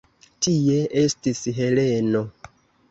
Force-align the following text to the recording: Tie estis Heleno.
Tie 0.45 0.79
estis 1.03 1.43
Heleno. 1.61 2.27